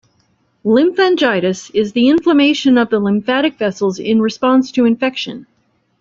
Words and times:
Lymphangitis 0.65 1.69
is 1.75 1.93
the 1.93 2.09
inflammation 2.09 2.79
of 2.79 2.89
the 2.89 2.97
lymphatic 2.99 3.59
vessels 3.59 3.99
in 3.99 4.19
response 4.19 4.71
to 4.71 4.85
infection. 4.85 5.45